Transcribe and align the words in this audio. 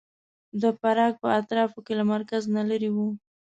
د 0.61 0.63
پراګ 0.81 1.13
په 1.21 1.27
اطرافو 1.39 1.79
کې 1.85 1.93
له 1.99 2.03
مرکز 2.13 2.43
نه 2.55 2.63
لرې 2.69 2.89
و. 2.95 2.97